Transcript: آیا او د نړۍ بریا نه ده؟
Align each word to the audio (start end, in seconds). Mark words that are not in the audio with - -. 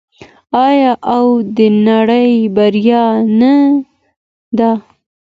آیا 0.67 0.91
او 1.15 1.25
د 1.57 1.59
نړۍ 1.87 2.31
بریا 2.55 3.05
نه 3.39 3.55
ده؟ 4.57 4.71